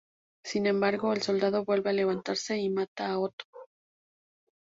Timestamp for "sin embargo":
0.43-1.13